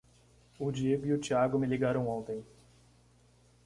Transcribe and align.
O 0.57 0.71
Diego 0.71 1.05
e 1.05 1.13
o 1.13 1.19
Tiago 1.19 1.59
me 1.59 1.67
ligaram 1.67 2.07
ontem. 2.09 2.43